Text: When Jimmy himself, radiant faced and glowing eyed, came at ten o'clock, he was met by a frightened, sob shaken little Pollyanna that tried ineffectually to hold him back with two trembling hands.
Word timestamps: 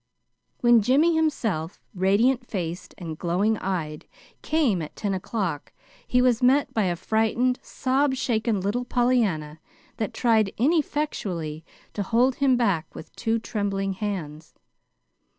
When 0.61 0.81
Jimmy 0.81 1.15
himself, 1.15 1.79
radiant 1.93 2.43
faced 2.47 2.95
and 2.97 3.19
glowing 3.19 3.59
eyed, 3.59 4.07
came 4.41 4.81
at 4.81 4.95
ten 4.95 5.13
o'clock, 5.13 5.73
he 6.07 6.23
was 6.23 6.41
met 6.41 6.73
by 6.73 6.85
a 6.85 6.95
frightened, 6.95 7.59
sob 7.61 8.15
shaken 8.15 8.61
little 8.61 8.83
Pollyanna 8.83 9.59
that 9.97 10.11
tried 10.11 10.53
ineffectually 10.57 11.63
to 11.93 12.01
hold 12.01 12.37
him 12.37 12.57
back 12.57 12.95
with 12.95 13.15
two 13.15 13.37
trembling 13.37 13.93
hands. 13.93 14.55